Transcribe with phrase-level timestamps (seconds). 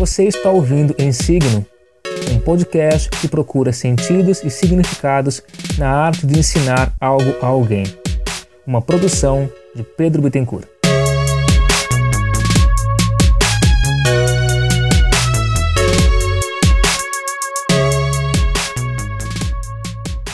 [0.00, 1.66] Você está ouvindo Em Signo,
[2.32, 5.42] um podcast que procura sentidos e significados
[5.76, 7.84] na arte de ensinar algo a alguém.
[8.66, 10.66] Uma produção de Pedro Bittencourt.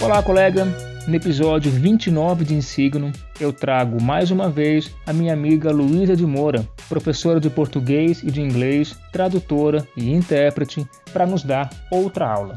[0.01, 0.96] Olá, colega.
[1.07, 6.27] No episódio 29 de Insigno, eu trago mais uma vez a minha amiga Luísa de
[6.27, 12.57] Moura, professora de português e de inglês, tradutora e intérprete, para nos dar outra aula.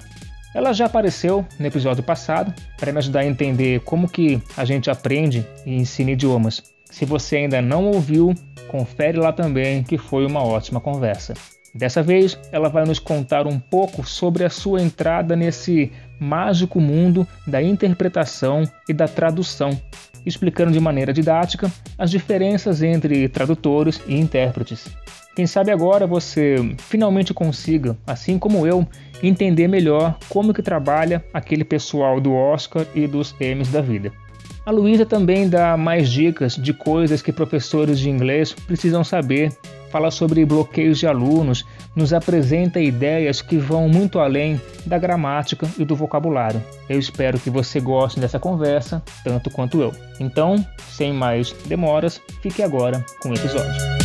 [0.55, 4.89] Ela já apareceu no episódio passado para me ajudar a entender como que a gente
[4.89, 6.63] aprende e ensina idiomas.
[6.86, 8.34] Se você ainda não ouviu,
[8.67, 11.36] confere lá também que foi uma ótima conversa.
[11.75, 17.28] Dessa vez, ela vai nos contar um pouco sobre a sua entrada nesse mágico mundo
[17.48, 19.80] da interpretação e da tradução,
[20.26, 24.88] explicando de maneira didática as diferenças entre tradutores e intérpretes.
[25.36, 28.86] Quem sabe agora você finalmente consiga, assim como eu,
[29.23, 34.11] entender melhor como que trabalha aquele pessoal do Oscar e dos Emmys da vida.
[34.66, 39.52] A Luísa também dá mais dicas de coisas que professores de inglês precisam saber
[39.92, 45.86] fala sobre bloqueios de alunos, nos apresenta ideias que vão muito além da gramática e
[45.86, 46.64] do vocabulário.
[46.88, 49.92] Eu espero que você goste dessa conversa tanto quanto eu.
[50.20, 54.00] Então, sem mais demoras, fique agora com o episódio.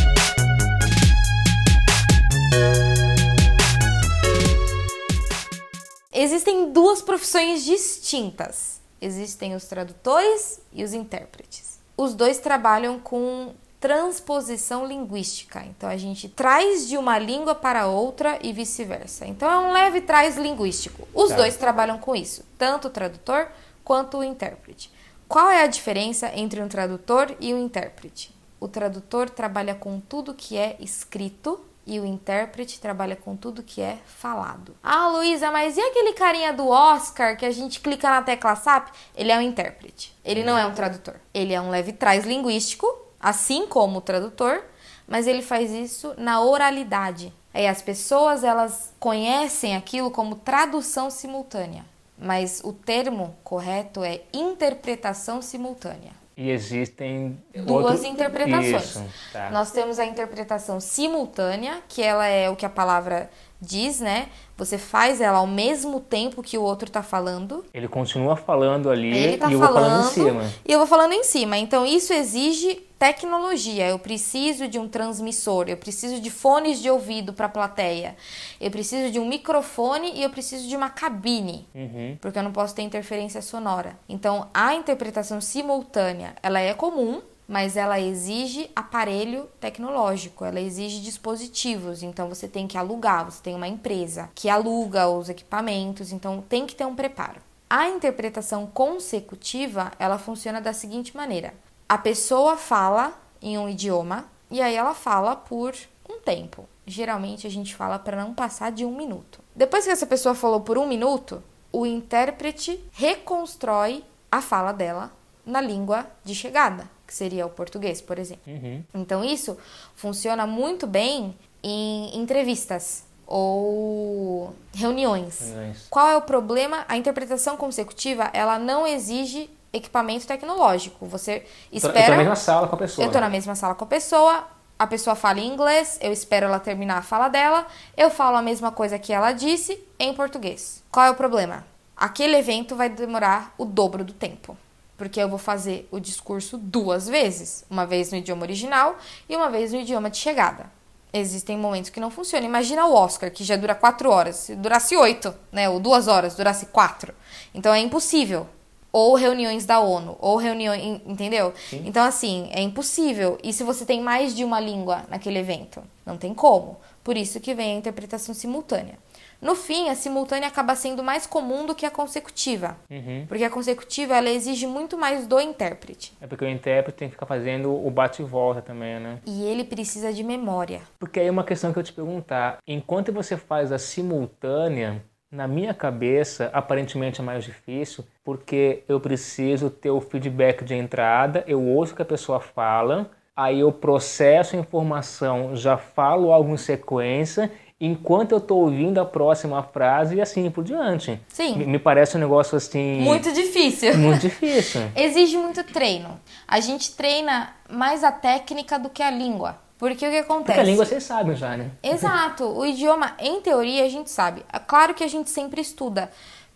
[6.12, 8.80] Existem duas profissões distintas.
[9.00, 11.78] Existem os tradutores e os intérpretes.
[11.96, 13.52] Os dois trabalham com
[13.84, 15.62] transposição linguística.
[15.66, 19.26] Então a gente traz de uma língua para outra e vice-versa.
[19.26, 21.06] Então é um leve traz linguístico.
[21.12, 21.36] Os tá.
[21.36, 23.46] dois trabalham com isso, tanto o tradutor
[23.84, 24.90] quanto o intérprete.
[25.28, 28.34] Qual é a diferença entre um tradutor e um intérprete?
[28.58, 33.82] O tradutor trabalha com tudo que é escrito e o intérprete trabalha com tudo que
[33.82, 34.74] é falado.
[34.82, 38.88] Ah, Luísa, mas e aquele carinha do Oscar que a gente clica na tecla SAP?
[39.14, 40.16] Ele é um intérprete.
[40.24, 41.16] Ele não é um tradutor.
[41.34, 44.62] Ele é um leve trás linguístico assim como o tradutor,
[45.06, 47.32] mas ele faz isso na oralidade.
[47.52, 51.84] Aí as pessoas elas conhecem aquilo como tradução simultânea,
[52.18, 56.12] mas o termo correto é interpretação simultânea.
[56.36, 58.06] E existem duas outro...
[58.08, 58.84] interpretações.
[58.84, 59.50] Isso, tá.
[59.50, 63.30] Nós temos a interpretação simultânea, que ela é o que a palavra
[63.64, 64.28] diz, né?
[64.56, 67.64] Você faz ela ao mesmo tempo que o outro tá falando.
[67.74, 70.52] Ele continua falando ali tá e eu vou falando em cima.
[70.64, 71.58] E eu vou falando em cima.
[71.58, 73.88] Então isso exige tecnologia.
[73.88, 78.16] Eu preciso de um transmissor, eu preciso de fones de ouvido para a plateia,
[78.60, 82.16] eu preciso de um microfone e eu preciso de uma cabine, uhum.
[82.20, 83.98] porque eu não posso ter interferência sonora.
[84.08, 92.02] Então a interpretação simultânea ela é comum mas ela exige aparelho tecnológico, ela exige dispositivos.
[92.02, 96.66] Então você tem que alugar, você tem uma empresa que aluga os equipamentos, então tem
[96.66, 97.40] que ter um preparo.
[97.68, 101.54] A interpretação consecutiva, ela funciona da seguinte maneira:
[101.88, 105.74] a pessoa fala em um idioma e aí ela fala por
[106.08, 106.68] um tempo.
[106.86, 109.40] Geralmente a gente fala para não passar de um minuto.
[109.56, 115.10] Depois que essa pessoa falou por um minuto, o intérprete reconstrói a fala dela
[115.46, 118.52] na língua de chegada que seria o português, por exemplo.
[118.52, 118.82] Uhum.
[118.94, 119.56] Então isso
[119.94, 125.40] funciona muito bem em entrevistas ou reuniões.
[125.40, 125.86] Nice.
[125.88, 126.84] Qual é o problema?
[126.88, 131.06] A interpretação consecutiva, ela não exige equipamento tecnológico.
[131.06, 132.00] Você espera.
[132.00, 133.06] Eu tô na mesma sala com a pessoa.
[133.06, 134.44] Eu tô na mesma sala com a pessoa.
[134.76, 137.64] A pessoa fala em inglês, eu espero ela terminar a fala dela,
[137.96, 140.82] eu falo a mesma coisa que ela disse em português.
[140.90, 141.64] Qual é o problema?
[141.96, 144.58] Aquele evento vai demorar o dobro do tempo
[144.96, 148.96] porque eu vou fazer o discurso duas vezes, uma vez no idioma original
[149.28, 150.70] e uma vez no idioma de chegada.
[151.12, 152.48] Existem momentos que não funcionam.
[152.48, 154.34] Imagina o Oscar, que já dura quatro horas.
[154.34, 155.68] Se durasse oito, né?
[155.68, 157.14] Ou duas horas, durasse quatro.
[157.54, 158.48] Então é impossível.
[158.90, 161.00] Ou reuniões da ONU, ou reuniões.
[161.06, 161.52] Entendeu?
[161.70, 161.84] Sim.
[161.86, 163.38] Então, assim, é impossível.
[163.44, 165.84] E se você tem mais de uma língua naquele evento?
[166.04, 166.78] Não tem como.
[167.04, 168.98] Por isso que vem a interpretação simultânea.
[169.44, 172.78] No fim, a simultânea acaba sendo mais comum do que a consecutiva.
[172.90, 173.26] Uhum.
[173.28, 176.16] Porque a consecutiva ela exige muito mais do intérprete.
[176.18, 179.18] É porque o intérprete tem que ficar fazendo o bate e volta também, né?
[179.26, 180.80] E ele precisa de memória.
[180.98, 185.74] Porque aí uma questão que eu te perguntar, enquanto você faz a simultânea, na minha
[185.74, 191.92] cabeça, aparentemente é mais difícil, porque eu preciso ter o feedback de entrada, eu ouço
[191.92, 197.50] o que a pessoa fala, aí eu processo a informação, já falo algo em sequência
[197.80, 201.20] enquanto eu estou ouvindo a próxima frase e assim por diante.
[201.28, 201.56] Sim.
[201.56, 203.00] Me, me parece um negócio assim.
[203.00, 203.96] Muito difícil.
[203.98, 204.82] Muito difícil.
[204.96, 206.20] Exige muito treino.
[206.46, 209.62] A gente treina mais a técnica do que a língua.
[209.76, 210.46] Porque o que acontece?
[210.46, 211.70] Porque a língua vocês sabem já, né?
[211.82, 212.44] Exato.
[212.44, 214.44] O idioma, em teoria, a gente sabe.
[214.52, 216.10] É claro que a gente sempre estuda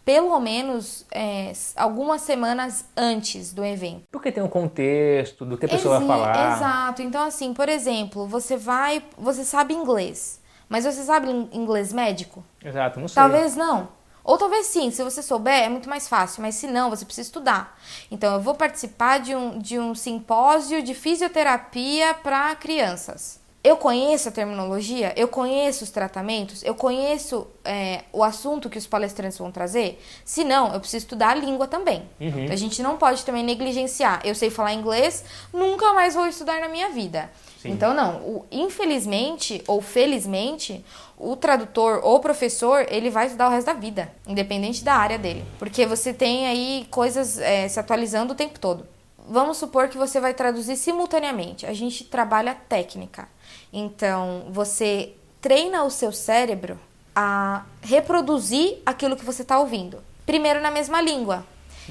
[0.09, 4.05] pelo menos é, algumas semanas antes do evento.
[4.11, 6.56] Porque tem um contexto do que a pessoa Exi vai falar.
[6.56, 7.03] Exato.
[7.03, 9.03] Então, assim, por exemplo, você vai.
[9.19, 10.41] Você sabe inglês.
[10.69, 12.44] Mas você sabe inglês médico?
[12.65, 13.15] Exato, não sei.
[13.15, 13.88] Talvez não.
[14.29, 17.26] Ou talvez sim, se você souber, é muito mais fácil, mas se não, você precisa
[17.26, 17.81] estudar.
[18.11, 23.41] Então, eu vou participar de um, de um simpósio de fisioterapia para crianças.
[23.65, 28.87] Eu conheço a terminologia, eu conheço os tratamentos, eu conheço é, o assunto que os
[28.87, 29.99] palestrantes vão trazer.
[30.26, 32.09] Se não, eu preciso estudar a língua também.
[32.21, 32.49] Uhum.
[32.50, 34.21] A gente não pode também negligenciar.
[34.25, 37.31] Eu sei falar inglês, nunca mais vou estudar na minha vida.
[37.60, 37.70] Sim.
[37.70, 38.16] Então, não.
[38.19, 40.84] O, infelizmente ou felizmente,
[41.16, 45.44] o tradutor ou professor, ele vai estudar o resto da vida, independente da área dele.
[45.58, 48.87] Porque você tem aí coisas é, se atualizando o tempo todo.
[49.28, 51.66] Vamos supor que você vai traduzir simultaneamente.
[51.66, 53.28] A gente trabalha técnica.
[53.72, 56.78] Então, você treina o seu cérebro
[57.14, 59.99] a reproduzir aquilo que você está ouvindo.
[60.25, 61.44] Primeiro na mesma língua.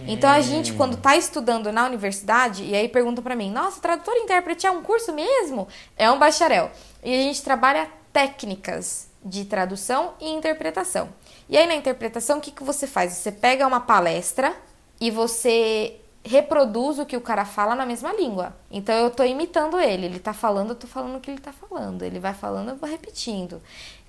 [0.06, 4.14] Então a gente, quando está estudando na universidade, e aí pergunta para mim, nossa, tradutor
[4.16, 5.68] e intérprete é um curso mesmo?
[5.96, 6.72] É um bacharel.
[7.04, 11.10] E a gente trabalha técnicas de tradução e interpretação.
[11.50, 13.14] E aí na interpretação, o que, que você faz?
[13.14, 14.56] Você pega uma palestra
[15.00, 18.56] e você reproduz o que o cara fala na mesma língua.
[18.70, 21.54] Então eu tô imitando ele, ele tá falando, eu tô falando o que ele tá
[21.54, 22.04] falando.
[22.04, 23.62] Ele vai falando, eu vou repetindo.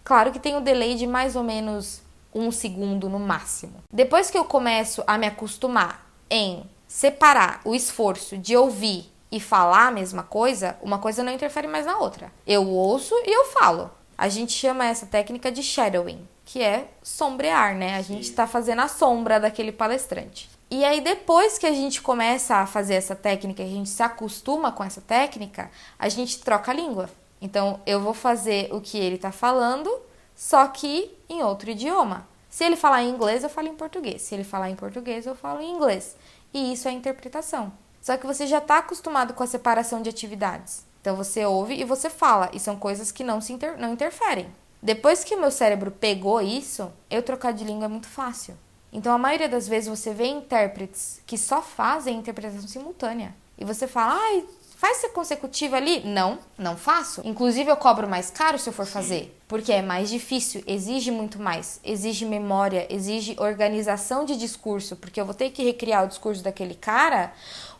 [0.02, 2.02] Claro que tem um delay de mais ou menos
[2.34, 3.82] um segundo no máximo.
[3.92, 9.88] Depois que eu começo a me acostumar em separar o esforço de ouvir e falar
[9.88, 12.32] a mesma coisa, uma coisa não interfere mais na outra.
[12.46, 13.90] Eu ouço e eu falo.
[14.16, 17.96] A gente chama essa técnica de shadowing, que é sombrear, né?
[17.96, 20.50] A gente está fazendo a sombra daquele palestrante.
[20.70, 24.72] E aí, depois que a gente começa a fazer essa técnica, a gente se acostuma
[24.72, 27.08] com essa técnica, a gente troca a língua.
[27.40, 29.90] Então, eu vou fazer o que ele está falando,
[30.34, 32.26] só que em outro idioma.
[32.48, 34.22] Se ele falar em inglês, eu falo em português.
[34.22, 36.16] Se ele falar em português, eu falo em inglês.
[36.52, 37.72] E isso é interpretação.
[38.00, 40.86] Só que você já está acostumado com a separação de atividades.
[41.00, 44.48] Então você ouve e você fala, e são coisas que não se inter não interferem.
[44.82, 48.56] Depois que o meu cérebro pegou isso, eu trocar de língua é muito fácil.
[48.92, 53.34] Então a maioria das vezes você vê intérpretes que só fazem interpretação simultânea.
[53.56, 54.44] E você fala, ai,
[54.78, 56.04] Faz ser consecutiva ali?
[56.04, 57.20] Não, não faço.
[57.24, 61.42] Inclusive, eu cobro mais caro se eu for fazer, porque é mais difícil, exige muito
[61.42, 66.44] mais, exige memória, exige organização de discurso, porque eu vou ter que recriar o discurso
[66.44, 67.32] daquele cara.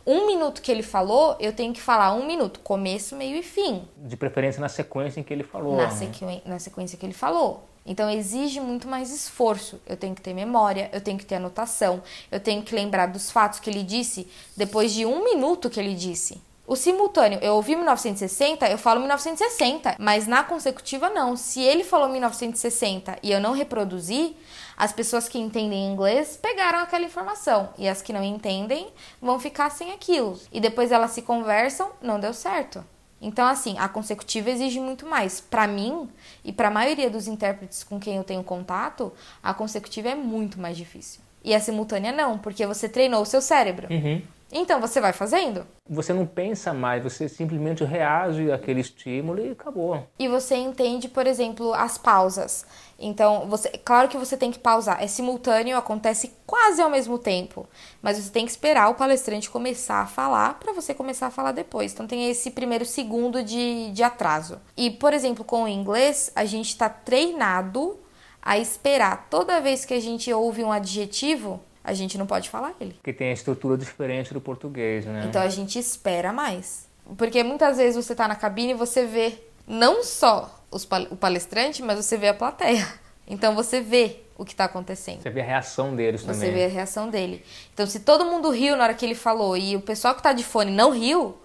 [0.05, 3.87] Um minuto que ele falou, eu tenho que falar um minuto, começo, meio e fim.
[3.95, 5.77] De preferência na sequência em que ele falou.
[5.77, 6.41] Na, né?
[6.45, 7.63] na sequência que ele falou.
[7.85, 9.79] Então exige muito mais esforço.
[9.87, 13.31] Eu tenho que ter memória, eu tenho que ter anotação, eu tenho que lembrar dos
[13.31, 16.48] fatos que ele disse depois de um minuto que ele disse.
[16.69, 21.35] O simultâneo, eu ouvi 1960, eu falo 1960, mas na consecutiva não.
[21.35, 24.35] Se ele falou 1960 e eu não reproduzi,
[24.77, 28.87] as pessoas que entendem inglês pegaram aquela informação e as que não entendem
[29.19, 30.39] vão ficar sem aquilo.
[30.51, 32.85] E depois elas se conversam, não deu certo.
[33.19, 35.41] Então, assim, a consecutiva exige muito mais.
[35.41, 36.07] Para mim
[36.45, 39.11] e para a maioria dos intérpretes com quem eu tenho contato,
[39.41, 41.19] a consecutiva é muito mais difícil.
[41.43, 43.87] E a simultânea não, porque você treinou o seu cérebro.
[43.89, 44.21] Uhum.
[44.51, 45.65] Então você vai fazendo.
[45.87, 50.07] Você não pensa mais, você simplesmente reage àquele estímulo e acabou.
[50.17, 52.65] E você entende, por exemplo, as pausas.
[52.97, 55.01] Então, você, claro que você tem que pausar.
[55.01, 57.67] É simultâneo, acontece quase ao mesmo tempo,
[58.01, 61.53] mas você tem que esperar o palestrante começar a falar para você começar a falar
[61.53, 61.93] depois.
[61.93, 64.59] Então tem esse primeiro segundo de, de atraso.
[64.75, 67.99] E, por exemplo, com o inglês, a gente está treinado
[68.41, 72.73] a esperar toda vez que a gente ouve um adjetivo a gente não pode falar
[72.79, 72.93] ele.
[72.93, 75.25] Porque tem a estrutura diferente do português, né?
[75.27, 76.87] Então a gente espera mais.
[77.17, 79.33] Porque muitas vezes você tá na cabine e você vê
[79.67, 82.87] não só os, o palestrante, mas você vê a plateia.
[83.31, 85.21] Então você vê o que está acontecendo.
[85.21, 86.39] Você vê a reação deles também.
[86.39, 87.45] Você vê a reação dele.
[87.71, 90.33] Então se todo mundo riu na hora que ele falou e o pessoal que está
[90.33, 91.37] de fone não riu,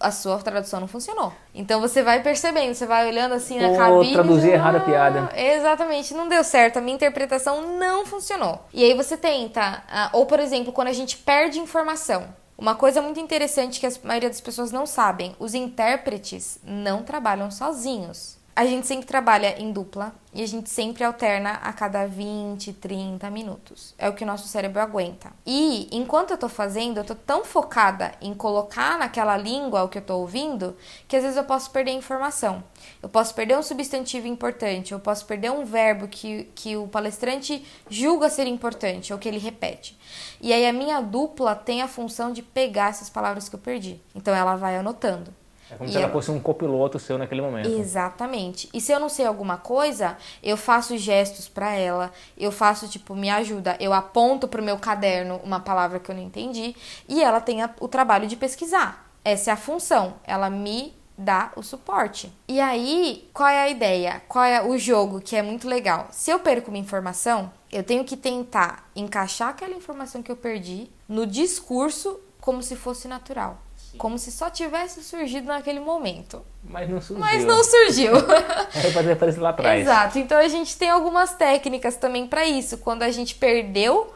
[0.00, 1.32] a sua tradução não funcionou.
[1.54, 4.12] Então você vai percebendo, você vai olhando assim na Ou cabine.
[4.12, 5.28] traduzir errado a piada.
[5.36, 8.64] Exatamente, não deu certo, a minha interpretação não funcionou.
[8.72, 12.24] E aí você tenta, ah, ou por exemplo, quando a gente perde informação.
[12.58, 17.50] Uma coisa muito interessante que a maioria das pessoas não sabem: os intérpretes não trabalham
[17.50, 18.35] sozinhos.
[18.56, 23.28] A gente sempre trabalha em dupla e a gente sempre alterna a cada 20, 30
[23.28, 23.94] minutos.
[23.98, 25.30] É o que o nosso cérebro aguenta.
[25.44, 29.98] E enquanto eu tô fazendo, eu tô tão focada em colocar naquela língua o que
[29.98, 30.74] eu tô ouvindo,
[31.06, 32.64] que às vezes eu posso perder informação.
[33.02, 37.62] Eu posso perder um substantivo importante, eu posso perder um verbo que, que o palestrante
[37.90, 39.98] julga ser importante ou que ele repete.
[40.40, 44.00] E aí a minha dupla tem a função de pegar essas palavras que eu perdi.
[44.14, 45.30] Então ela vai anotando.
[45.70, 47.68] É como e se ela fosse um copiloto seu naquele momento.
[47.68, 48.68] Exatamente.
[48.72, 53.14] E se eu não sei alguma coisa, eu faço gestos para ela, eu faço tipo,
[53.14, 56.76] me ajuda, eu aponto pro meu caderno uma palavra que eu não entendi
[57.08, 59.10] e ela tem a, o trabalho de pesquisar.
[59.24, 60.14] Essa é a função.
[60.24, 62.32] Ela me dá o suporte.
[62.46, 64.22] E aí, qual é a ideia?
[64.28, 66.08] Qual é o jogo que é muito legal?
[66.10, 70.88] Se eu perco uma informação, eu tenho que tentar encaixar aquela informação que eu perdi
[71.08, 73.65] no discurso como se fosse natural.
[73.96, 76.44] Como se só tivesse surgido naquele momento.
[76.62, 77.24] Mas não surgiu.
[77.24, 78.12] Mas não surgiu.
[78.72, 79.82] Vai fazer aparecer lá atrás.
[79.82, 80.18] Exato.
[80.18, 82.78] Então a gente tem algumas técnicas também para isso.
[82.78, 84.12] Quando a gente perdeu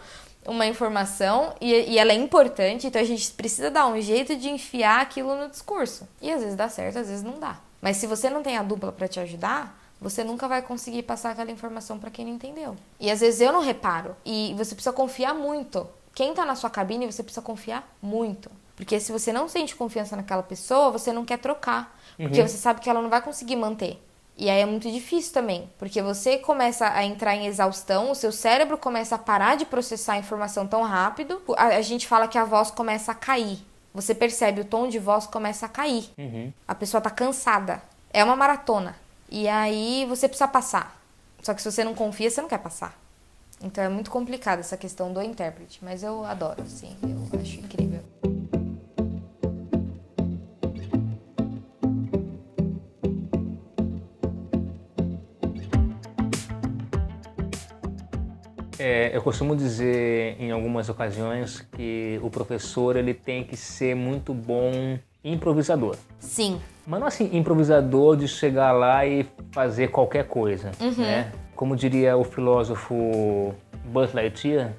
[0.46, 4.48] uma informação e, e, ela é importante, então a gente precisa dar um jeito de
[4.48, 6.08] enfiar aquilo no discurso.
[6.20, 7.58] E às vezes dá certo, às vezes não dá.
[7.80, 11.32] Mas se você não tem a dupla para te ajudar, você nunca vai conseguir passar
[11.32, 12.76] aquela informação para quem não entendeu.
[12.98, 14.16] E às vezes eu não reparo.
[14.24, 15.86] E você precisa confiar muito.
[16.14, 18.50] Quem tá na sua cabine, você precisa confiar muito.
[18.80, 21.94] Porque se você não sente confiança naquela pessoa, você não quer trocar.
[22.16, 22.48] Porque uhum.
[22.48, 24.02] você sabe que ela não vai conseguir manter.
[24.38, 28.32] E aí é muito difícil também, porque você começa a entrar em exaustão, o seu
[28.32, 31.42] cérebro começa a parar de processar a informação tão rápido.
[31.58, 33.58] A, a gente fala que a voz começa a cair.
[33.92, 36.10] Você percebe o tom de voz começa a cair.
[36.16, 36.50] Uhum.
[36.66, 37.82] A pessoa tá cansada.
[38.10, 38.96] É uma maratona.
[39.28, 40.98] E aí você precisa passar.
[41.42, 42.98] Só que se você não confia, você não quer passar.
[43.62, 47.89] Então é muito complicado essa questão do intérprete, mas eu adoro, sim, eu acho incrível.
[58.90, 64.34] É, eu costumo dizer em algumas ocasiões que o professor ele tem que ser muito
[64.34, 65.94] bom improvisador.
[66.18, 66.60] Sim.
[66.84, 71.04] Mas não assim, improvisador de chegar lá e fazer qualquer coisa, uhum.
[71.04, 71.30] né?
[71.54, 73.54] Como diria o filósofo
[73.84, 74.72] Buzz Lightyear,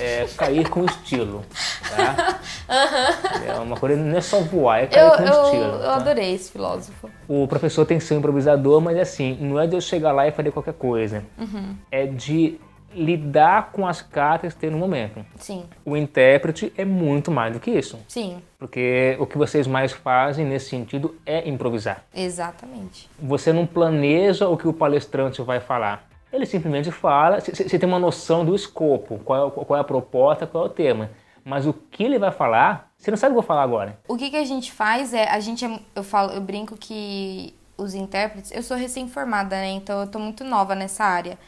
[0.00, 1.44] é cair com estilo,
[1.90, 2.40] tá?
[2.68, 3.50] Uhum.
[3.50, 5.64] É uma coisa, não é só voar, é cair eu, com eu, estilo.
[5.64, 5.96] Eu tá?
[5.96, 7.08] adorei esse filósofo.
[7.26, 10.28] O professor tem que ser um improvisador, mas assim, não é de eu chegar lá
[10.28, 11.24] e fazer qualquer coisa.
[11.38, 11.74] Uhum.
[11.90, 12.60] É de
[12.94, 15.24] lidar com as cartas que tem no momento.
[15.36, 15.64] Sim.
[15.84, 17.98] O intérprete é muito mais do que isso.
[18.08, 18.42] Sim.
[18.58, 22.04] Porque o que vocês mais fazem nesse sentido é improvisar.
[22.14, 23.08] Exatamente.
[23.18, 26.08] Você não planeja o que o palestrante vai falar.
[26.32, 30.46] Ele simplesmente fala, você tem uma noção do escopo, qual é, qual é a proposta,
[30.46, 31.10] qual é o tema.
[31.44, 33.98] Mas o que ele vai falar, você não sabe o que eu vou falar agora.
[34.06, 37.54] O que, que a gente faz é, a gente, é, eu falo, eu brinco que
[37.78, 39.70] os intérpretes, eu sou recém-formada, né?
[39.70, 41.38] Então eu tô muito nova nessa área.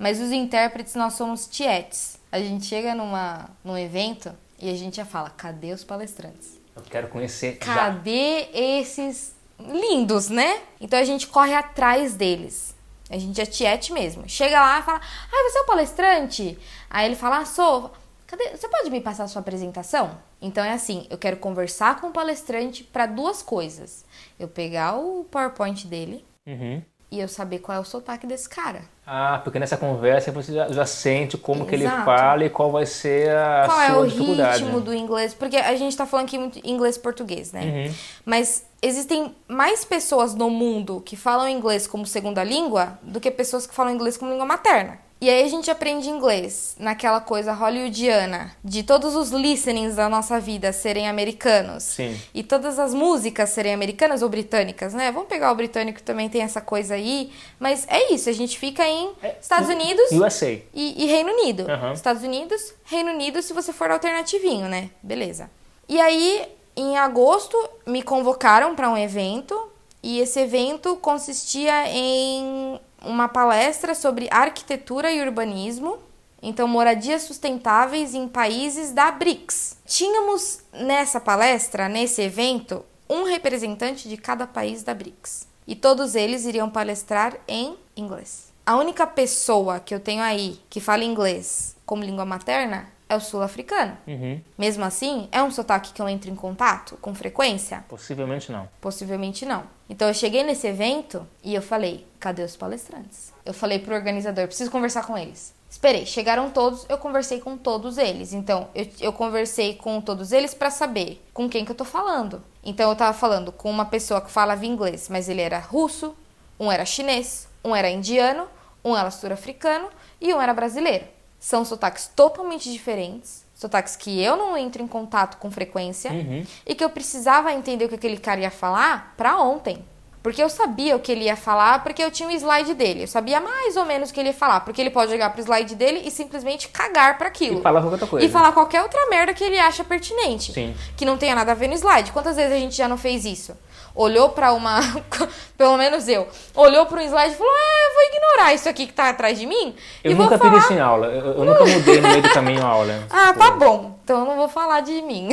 [0.00, 2.18] Mas os intérpretes nós somos tietes.
[2.32, 6.58] A gente chega numa, num evento e a gente já fala: cadê os palestrantes?
[6.74, 7.58] Eu quero conhecer.
[7.58, 8.48] Cadê já.
[8.52, 10.62] esses lindos, né?
[10.80, 12.74] Então a gente corre atrás deles.
[13.10, 14.26] A gente é tiete mesmo.
[14.26, 16.58] Chega lá e fala: Ah, você é o palestrante?
[16.88, 17.92] Aí ele fala: Ah, sou.
[18.26, 18.56] Cadê?
[18.56, 20.18] Você pode me passar a sua apresentação?
[20.40, 24.06] Então é assim, eu quero conversar com o palestrante para duas coisas.
[24.38, 26.82] Eu pegar o PowerPoint dele uhum.
[27.10, 28.82] E eu saber qual é o sotaque desse cara.
[29.04, 31.68] Ah, porque nessa conversa você já, já sente como Exato.
[31.68, 34.62] que ele fala e qual vai ser a qual sua é o dificuldade.
[34.62, 37.64] ritmo do inglês, porque a gente está falando aqui muito inglês-português, né?
[37.88, 37.94] Uhum.
[38.24, 43.66] Mas existem mais pessoas no mundo que falam inglês como segunda língua do que pessoas
[43.66, 44.98] que falam inglês como língua materna.
[45.20, 50.40] E aí a gente aprende inglês naquela coisa hollywoodiana de todos os listenings da nossa
[50.40, 51.82] vida serem americanos.
[51.82, 52.18] Sim.
[52.32, 55.12] E todas as músicas serem americanas ou britânicas, né?
[55.12, 57.30] Vamos pegar o britânico que também tem essa coisa aí.
[57.58, 60.58] Mas é isso, a gente fica em é, Estados Unidos USA.
[60.72, 61.66] E, e Reino Unido.
[61.66, 61.92] Uhum.
[61.92, 64.88] Estados Unidos, Reino Unido, se você for alternativinho, né?
[65.02, 65.50] Beleza.
[65.86, 69.68] E aí, em agosto, me convocaram para um evento.
[70.02, 75.98] E esse evento consistia em uma palestra sobre arquitetura e urbanismo,
[76.42, 79.76] então moradias sustentáveis em países da BRICS.
[79.86, 85.46] Tínhamos nessa palestra, nesse evento, um representante de cada país da BRICS.
[85.66, 88.50] E todos eles iriam palestrar em inglês.
[88.64, 93.20] A única pessoa que eu tenho aí que fala inglês como língua materna é o
[93.20, 93.98] sul-africano.
[94.06, 94.40] Uhum.
[94.56, 97.84] Mesmo assim, é um sotaque que eu entro em contato com frequência?
[97.88, 98.68] Possivelmente não.
[98.80, 99.64] Possivelmente não.
[99.88, 103.32] Então eu cheguei nesse evento e eu falei: cadê os palestrantes?
[103.44, 105.52] Eu falei pro organizador: preciso conversar com eles.
[105.68, 108.32] Esperei, chegaram todos, eu conversei com todos eles.
[108.32, 112.42] Então, eu, eu conversei com todos eles para saber com quem que eu tô falando.
[112.62, 116.16] Então, eu tava falando com uma pessoa que falava inglês, mas ele era russo,
[116.58, 118.48] um era chinês, um era indiano,
[118.84, 119.88] um era sul-africano
[120.20, 121.04] e um era brasileiro.
[121.40, 126.46] São sotaques totalmente diferentes, sotaques que eu não entro em contato com frequência uhum.
[126.66, 129.82] e que eu precisava entender o que aquele cara ia falar para ontem.
[130.22, 133.04] Porque eu sabia o que ele ia falar, porque eu tinha o slide dele.
[133.04, 134.60] Eu sabia mais ou menos o que ele ia falar.
[134.60, 137.60] Porque ele pode jogar pro slide dele e simplesmente cagar para aquilo.
[137.60, 138.26] E falar qualquer outra coisa.
[138.26, 140.52] E falar qualquer outra merda que ele acha pertinente.
[140.52, 140.74] Sim.
[140.94, 142.12] Que não tenha nada a ver no slide.
[142.12, 143.56] Quantas vezes a gente já não fez isso?
[143.94, 144.80] Olhou para uma.
[145.56, 146.28] pelo menos eu.
[146.54, 149.46] Olhou para um slide e falou: É, vou ignorar isso aqui que tá atrás de
[149.46, 149.74] mim.
[150.02, 150.58] Eu nunca vou fiz falar...
[150.58, 151.06] isso em aula.
[151.08, 153.06] Eu, eu nunca mudei no meio do caminho a aula.
[153.10, 153.98] Ah, tá bom.
[154.04, 155.28] Então eu não vou falar de mim.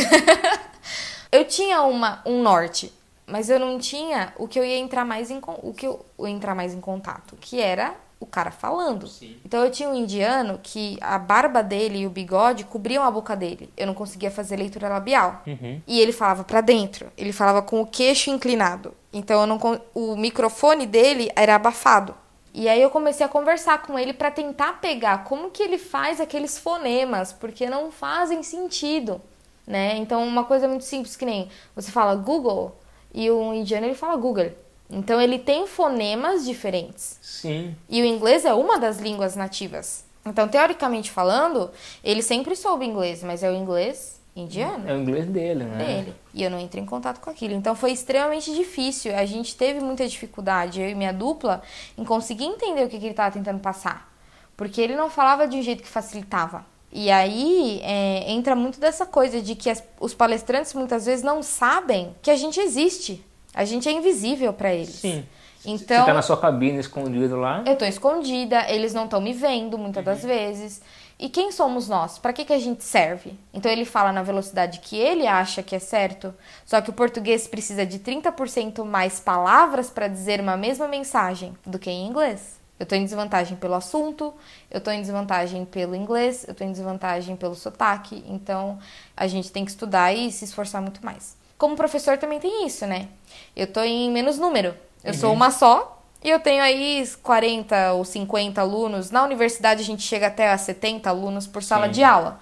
[1.32, 2.94] eu tinha uma, um norte
[3.28, 6.30] mas eu não tinha o que eu ia entrar mais em o que eu ia
[6.30, 9.08] entrar mais em contato, que era o cara falando.
[9.08, 9.38] Sim.
[9.46, 13.36] Então eu tinha um indiano que a barba dele e o bigode cobriam a boca
[13.36, 13.72] dele.
[13.78, 15.44] Eu não conseguia fazer leitura labial.
[15.46, 15.82] Uhum.
[15.86, 17.12] E ele falava para dentro.
[17.18, 18.94] Ele falava com o queixo inclinado.
[19.14, 19.60] Então não
[19.94, 22.16] o microfone dele era abafado.
[22.54, 26.20] E aí eu comecei a conversar com ele para tentar pegar como que ele faz
[26.20, 29.22] aqueles fonemas, porque não fazem sentido,
[29.66, 29.96] né?
[29.98, 32.76] Então uma coisa muito simples que nem você fala Google,
[33.14, 34.52] e o indiano ele fala Google.
[34.90, 37.20] Então ele tem fonemas diferentes.
[37.22, 37.76] Sim.
[37.90, 40.06] E o inglês é uma das línguas nativas.
[40.26, 41.70] Então, teoricamente falando,
[42.04, 44.88] ele sempre soube inglês, mas é o inglês indiano.
[44.88, 45.86] É o inglês dele, né?
[45.86, 46.16] Dele.
[46.34, 47.54] E eu não entrei em contato com aquilo.
[47.54, 49.16] Então foi extremamente difícil.
[49.16, 51.62] A gente teve muita dificuldade, eu e minha dupla,
[51.98, 54.14] em conseguir entender o que, que ele estava tentando passar.
[54.56, 56.66] Porque ele não falava de um jeito que facilitava.
[56.92, 61.44] E aí é, entra muito dessa coisa de que as, os palestrantes muitas vezes não
[61.44, 63.24] sabem que a gente existe.
[63.58, 64.90] A gente é invisível para eles.
[64.96, 65.26] Sim.
[65.66, 67.64] Então, Você tá na sua cabine escondido lá.
[67.66, 70.28] eu tô escondida, eles não estão me vendo muitas das Uhum.
[70.30, 70.82] vezes.
[71.20, 72.20] E quem somos nós?
[72.20, 73.34] Para que, que a gente serve?
[73.52, 76.32] Então ele fala na velocidade que ele acha que é certo,
[76.64, 81.80] só que o português precisa de 30% mais palavras para dizer uma mesma mensagem do
[81.80, 82.58] que em inglês.
[82.80, 84.32] Eu tô em desvantagem pelo assunto,
[84.70, 88.78] eu tô em desvantagem pelo inglês, eu tô em desvantagem pelo sotaque, então
[89.16, 91.36] a gente tem que estudar e se esforçar muito mais.
[91.58, 93.08] Como professor também tem isso, né?
[93.56, 94.76] Eu tô em menos número.
[95.04, 99.12] Eu sou uma só, e eu tenho aí 40 ou 50 alunos.
[99.12, 101.92] Na universidade a gente chega até a 70 alunos por sala Sim.
[101.94, 102.40] de aula.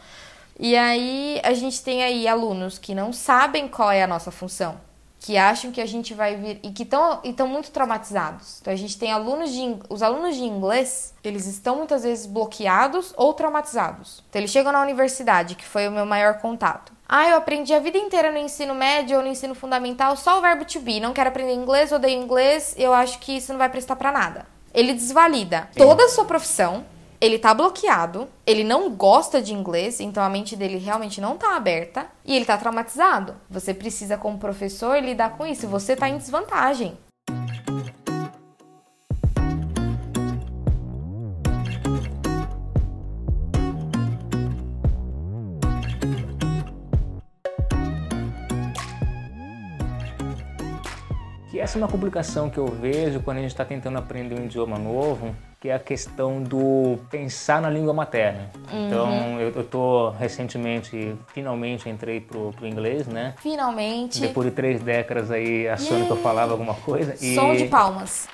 [0.59, 4.79] E aí a gente tem aí alunos que não sabem qual é a nossa função,
[5.25, 8.59] que acham que a gente vai vir e que estão muito traumatizados.
[8.61, 13.11] Então a gente tem alunos de os alunos de inglês, eles estão muitas vezes bloqueados
[13.17, 14.23] ou traumatizados.
[14.29, 16.93] Então eles chegam na universidade, que foi o meu maior contato.
[17.09, 20.41] Ah, eu aprendi a vida inteira no ensino médio ou no ensino fundamental só o
[20.41, 20.99] verbo to be.
[20.99, 24.45] Não quero aprender inglês, odeio inglês, eu acho que isso não vai prestar pra nada.
[24.75, 26.85] Ele desvalida toda a sua profissão,
[27.25, 31.55] ele tá bloqueado, ele não gosta de inglês, então a mente dele realmente não tá
[31.55, 33.35] aberta e ele tá traumatizado.
[33.49, 35.67] Você precisa, como professor, lidar com isso.
[35.67, 36.95] Você tá em desvantagem.
[51.65, 54.77] Essa é uma complicação que eu vejo quando a gente está tentando aprender um idioma
[54.77, 58.51] novo, que é a questão do pensar na língua materna.
[58.71, 63.33] Então, eu, eu tô recentemente, finalmente entrei pro, pro inglês, né?
[63.41, 67.15] Finalmente, Depois de três décadas aí achando que eu falava alguma coisa.
[67.19, 68.27] E som de palmas.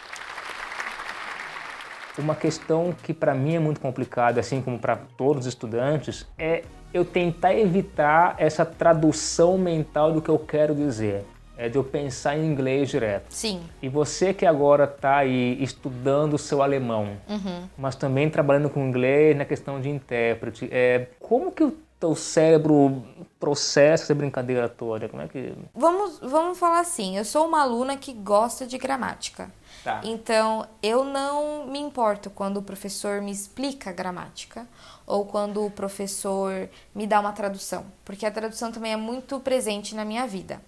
[2.17, 6.65] uma questão que para mim é muito complicada, assim como para todos os estudantes, é
[6.93, 11.25] eu tentar evitar essa tradução mental do que eu quero dizer.
[11.61, 13.25] É de eu pensar em inglês direto.
[13.29, 13.61] Sim.
[13.83, 17.69] E você que agora está aí estudando o seu alemão, Uhum.
[17.77, 23.03] mas também trabalhando com inglês na questão de intérprete, é, como que o teu cérebro
[23.39, 25.07] processa essa brincadeira toda?
[25.07, 25.53] Como é que...
[25.75, 29.51] Vamos, vamos falar assim, eu sou uma aluna que gosta de gramática.
[29.83, 30.01] Tá.
[30.03, 34.67] Então, eu não me importo quando o professor me explica a gramática
[35.05, 39.93] ou quando o professor me dá uma tradução, porque a tradução também é muito presente
[39.93, 40.59] na minha vida.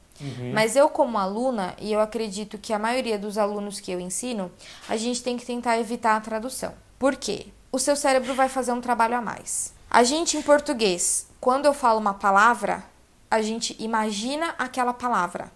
[0.54, 4.52] Mas eu, como aluna, e eu acredito que a maioria dos alunos que eu ensino,
[4.88, 6.74] a gente tem que tentar evitar a tradução.
[7.00, 7.48] Por quê?
[7.72, 9.74] O seu cérebro vai fazer um trabalho a mais.
[9.90, 12.84] A gente, em português, quando eu falo uma palavra,
[13.30, 15.52] a gente imagina aquela palavra.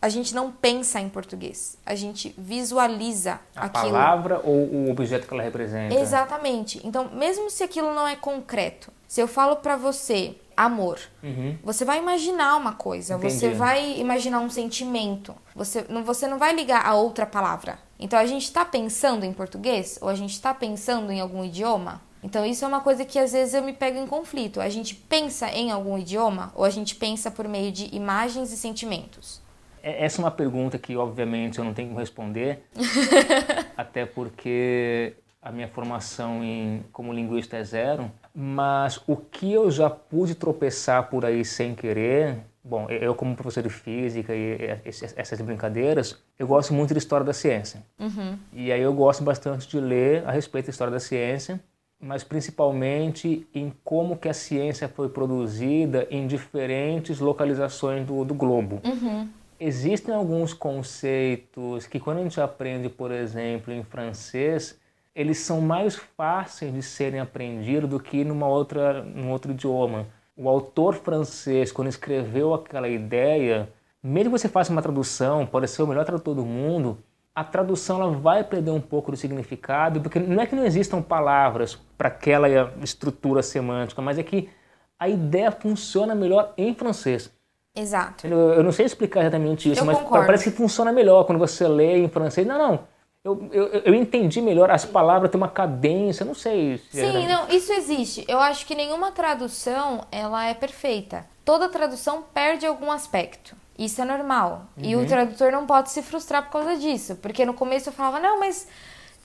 [0.00, 1.76] A gente não pensa em português.
[1.84, 3.90] A gente visualiza A aquilo.
[3.90, 5.92] palavra ou o objeto que ela representa?
[5.94, 6.80] Exatamente.
[6.86, 11.56] Então, mesmo se aquilo não é concreto, se eu falo pra você amor, Uhum.
[11.62, 13.54] você vai imaginar uma coisa, você Entendi.
[13.58, 15.34] vai imaginar um sentimento.
[15.54, 17.78] Você não, você não vai ligar a outra palavra.
[17.98, 22.00] Então, a gente está pensando em português ou a gente está pensando em algum idioma?
[22.22, 24.60] Então, isso é uma coisa que às vezes eu me pego em conflito.
[24.60, 28.56] A gente pensa em algum idioma ou a gente pensa por meio de imagens e
[28.56, 29.40] sentimentos?
[29.82, 32.64] É- Essa é uma pergunta que, obviamente, eu não tenho como responder,
[33.76, 39.88] até porque a minha formação em, como linguista é zero, mas o que eu já
[39.90, 42.38] pude tropeçar por aí sem querer
[42.68, 44.78] Bom, eu como professor de física e
[45.16, 47.82] essas brincadeiras, eu gosto muito de história da ciência.
[47.98, 48.36] Uhum.
[48.52, 51.58] E aí eu gosto bastante de ler a respeito da história da ciência,
[51.98, 58.82] mas principalmente em como que a ciência foi produzida em diferentes localizações do, do globo.
[58.84, 59.26] Uhum.
[59.58, 64.78] Existem alguns conceitos que quando a gente aprende, por exemplo, em francês,
[65.18, 70.48] eles são mais fáceis de serem aprendidos do que numa outra, num outro idioma o
[70.48, 73.68] autor francês, quando escreveu aquela ideia,
[74.00, 76.96] mesmo que você faça uma tradução, pode ser o melhor tradutor do mundo,
[77.34, 81.02] a tradução ela vai perder um pouco do significado, porque não é que não existam
[81.02, 82.48] palavras para aquela
[82.80, 84.48] estrutura semântica, mas é que
[84.96, 87.32] a ideia funciona melhor em francês.
[87.74, 88.24] Exato.
[88.24, 90.26] Eu, eu não sei explicar exatamente isso, eu mas concordo.
[90.26, 92.46] parece que funciona melhor quando você lê em francês.
[92.46, 92.97] Não, não
[93.28, 96.78] eu, eu, eu, entendi melhor, as palavras têm uma cadência, não sei.
[96.90, 97.28] Se Sim, era...
[97.28, 98.24] não, isso existe.
[98.26, 101.26] Eu acho que nenhuma tradução ela é perfeita.
[101.44, 103.54] Toda tradução perde algum aspecto.
[103.78, 104.66] Isso é normal.
[104.76, 104.84] Uhum.
[104.84, 105.06] E o uhum.
[105.06, 107.16] tradutor não pode se frustrar por causa disso.
[107.16, 108.66] Porque no começo eu falava, não, mas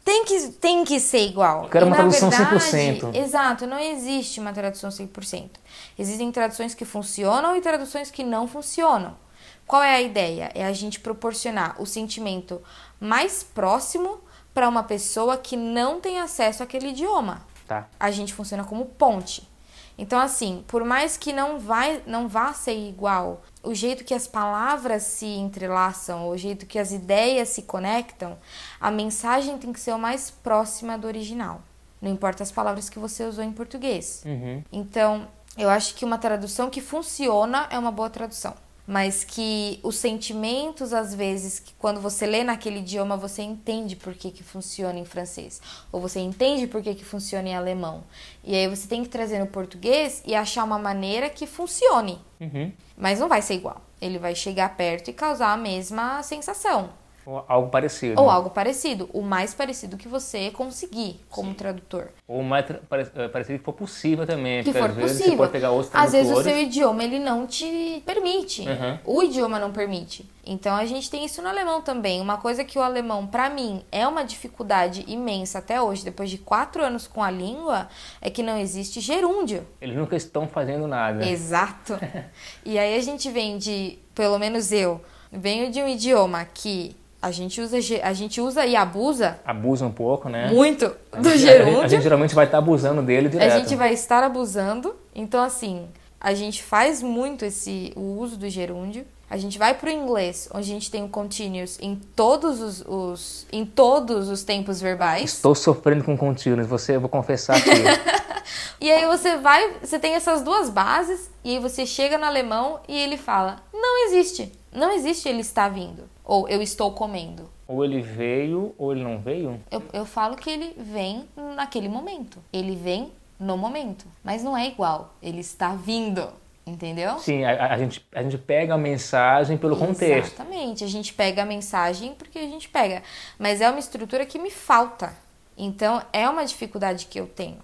[0.03, 1.63] tem que, tem que ser igual.
[1.63, 3.15] Eu quero e, uma tradução verdade, 100%.
[3.15, 5.49] Exato, não existe uma tradução 100%.
[5.97, 9.15] Existem traduções que funcionam e traduções que não funcionam.
[9.65, 10.51] Qual é a ideia?
[10.53, 12.61] É a gente proporcionar o sentimento
[12.99, 14.19] mais próximo
[14.53, 17.41] para uma pessoa que não tem acesso àquele idioma.
[17.67, 17.87] Tá.
[17.99, 19.49] A gente funciona como ponte.
[19.97, 24.27] Então, assim, por mais que não, vai, não vá ser igual, o jeito que as
[24.27, 28.37] palavras se entrelaçam, o jeito que as ideias se conectam,
[28.79, 31.61] a mensagem tem que ser o mais próxima do original.
[32.01, 34.23] Não importa as palavras que você usou em português.
[34.25, 34.63] Uhum.
[34.71, 39.95] Então, eu acho que uma tradução que funciona é uma boa tradução mas que os
[39.95, 44.99] sentimentos, às vezes, que quando você lê naquele idioma, você entende por que, que funciona
[44.99, 48.03] em francês, ou você entende por que, que funciona em alemão.
[48.43, 52.19] E aí você tem que trazer no português e achar uma maneira que funcione.
[52.39, 52.71] Uhum.
[52.97, 53.81] Mas não vai ser igual.
[54.01, 56.89] Ele vai chegar perto e causar a mesma sensação.
[57.25, 58.21] Ou algo parecido.
[58.21, 59.09] Ou algo parecido.
[59.13, 61.55] O mais parecido que você conseguir como Sim.
[61.55, 62.09] tradutor.
[62.27, 64.63] Ou o mais eh, parecido que for possível também.
[64.63, 65.07] Que for às possível.
[65.07, 68.61] Vezes você pode pegar outros Às vezes o seu idioma ele não te permite.
[68.61, 68.99] Uhum.
[69.05, 70.29] O idioma não permite.
[70.45, 72.19] Então a gente tem isso no alemão também.
[72.19, 76.37] Uma coisa que o alemão, para mim, é uma dificuldade imensa até hoje, depois de
[76.37, 77.87] quatro anos com a língua,
[78.19, 79.65] é que não existe gerúndio.
[79.79, 81.25] Eles nunca estão fazendo nada.
[81.25, 81.97] Exato.
[82.65, 84.99] e aí a gente vem de, pelo menos eu,
[85.31, 89.39] venho de um idioma que a gente usa, a gente usa e abusa.
[89.45, 90.51] Abusa um pouco, né?
[90.51, 91.79] Muito do gerúndio.
[91.79, 93.49] A, a, gente geralmente vai estar abusando dele direto.
[93.49, 94.93] A gente vai estar abusando.
[95.15, 95.87] Então, assim,
[96.19, 99.05] a gente faz muito esse o uso do gerúndio.
[99.29, 102.83] A gente vai para o inglês, onde a gente tem o continuous em todos os,
[102.85, 105.35] os, em todos os tempos verbais.
[105.35, 107.69] Estou sofrendo com continuous, você, eu vou confessar aqui.
[108.81, 112.81] e aí você vai, você tem essas duas bases e aí você chega no alemão
[112.85, 114.51] e ele fala: "Não existe.
[114.73, 117.49] Não existe ele está vindo." Ou eu estou comendo.
[117.67, 119.61] Ou ele veio ou ele não veio?
[119.69, 122.39] Eu, eu falo que ele vem naquele momento.
[122.51, 124.05] Ele vem no momento.
[124.23, 125.13] Mas não é igual.
[125.21, 126.27] Ele está vindo.
[126.65, 127.19] Entendeu?
[127.19, 130.33] Sim, a, a, gente, a gente pega a mensagem pelo contexto.
[130.35, 133.03] Exatamente, a gente pega a mensagem porque a gente pega.
[133.37, 135.13] Mas é uma estrutura que me falta.
[135.57, 137.57] Então é uma dificuldade que eu tenho.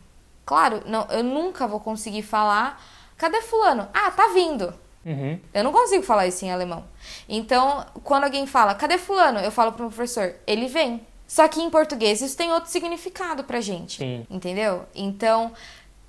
[0.45, 2.83] Claro, não, eu nunca vou conseguir falar.
[3.15, 3.87] Cadê Fulano?
[3.93, 4.73] Ah, tá vindo.
[5.05, 5.39] Uhum.
[5.53, 6.83] Eu não consigo falar isso em alemão.
[7.27, 9.39] Então, quando alguém fala, cadê fulano?
[9.39, 11.01] Eu falo pro professor, ele vem.
[11.27, 13.97] Só que em português isso tem outro significado pra gente.
[13.97, 14.25] Sim.
[14.29, 14.85] Entendeu?
[14.95, 15.53] Então,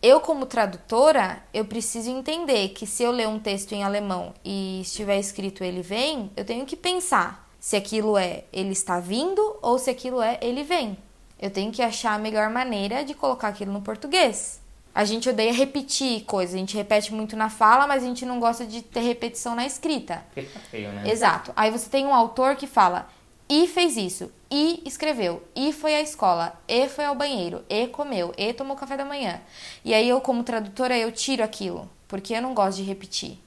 [0.02, 4.80] eu como tradutora, eu preciso entender que se eu ler um texto em alemão e
[4.80, 9.78] estiver escrito ele vem, eu tenho que pensar se aquilo é ele está vindo ou
[9.78, 10.96] se aquilo é ele vem.
[11.38, 14.59] Eu tenho que achar a melhor maneira de colocar aquilo no português.
[14.94, 18.40] A gente odeia repetir coisas, a gente repete muito na fala, mas a gente não
[18.40, 20.24] gosta de ter repetição na escrita.
[20.34, 21.08] Fica feio, né?
[21.08, 21.52] Exato.
[21.54, 23.08] Aí você tem um autor que fala,
[23.48, 28.32] e fez isso, e escreveu, e foi à escola, e foi ao banheiro, e comeu,
[28.36, 29.40] e tomou café da manhã.
[29.84, 33.38] E aí eu, como tradutora, eu tiro aquilo, porque eu não gosto de repetir.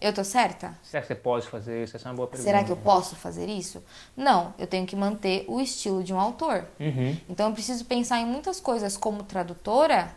[0.00, 0.76] Eu tô certa?
[0.82, 1.96] Será que você pode fazer isso?
[1.96, 2.50] Essa é uma boa pergunta.
[2.50, 3.82] Será que eu posso fazer isso?
[4.16, 6.66] Não, eu tenho que manter o estilo de um autor.
[6.80, 7.16] Uhum.
[7.30, 10.12] Então eu preciso pensar em muitas coisas como tradutora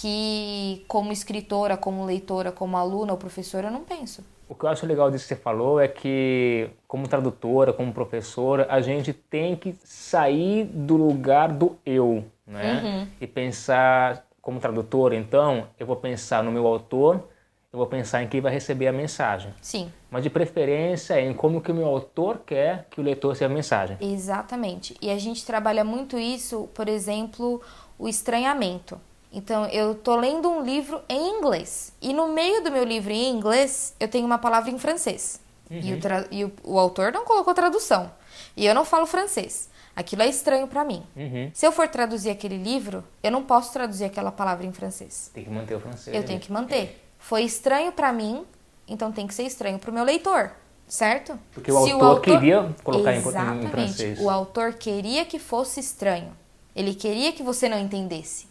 [0.00, 4.24] que como escritora, como leitora, como aluna ou professora eu não penso.
[4.48, 8.66] O que eu acho legal disso que você falou é que, como tradutora, como professora,
[8.70, 12.80] a gente tem que sair do lugar do eu, né?
[12.82, 13.08] Uhum.
[13.20, 17.28] E pensar, como tradutora, então, eu vou pensar no meu autor,
[17.72, 19.52] eu vou pensar em quem vai receber a mensagem.
[19.60, 19.92] Sim.
[20.10, 23.56] Mas de preferência em como que o meu autor quer que o leitor receba a
[23.56, 23.98] mensagem.
[24.00, 24.96] Exatamente.
[25.02, 27.60] E a gente trabalha muito isso, por exemplo,
[27.98, 28.98] o estranhamento.
[29.32, 31.92] Então, eu tô lendo um livro em inglês.
[32.00, 35.40] E no meio do meu livro em inglês, eu tenho uma palavra em francês.
[35.70, 35.80] Uhum.
[35.80, 35.98] E, o,
[36.30, 38.10] e o, o, autor não colocou tradução.
[38.56, 39.68] E eu não falo francês.
[39.94, 41.02] Aquilo é estranho para mim.
[41.14, 41.50] Uhum.
[41.52, 45.30] Se eu for traduzir aquele livro, eu não posso traduzir aquela palavra em francês.
[45.34, 46.16] Tem que manter o francês.
[46.16, 47.04] Eu tenho que manter.
[47.18, 48.46] Foi estranho para mim,
[48.86, 50.52] então tem que ser estranho pro meu leitor.
[50.86, 51.38] Certo?
[51.52, 53.66] Porque o, autor, o autor, queria colocar Exatamente.
[53.66, 54.18] em francês.
[54.20, 56.34] O autor queria que fosse estranho.
[56.74, 58.47] Ele queria que você não entendesse.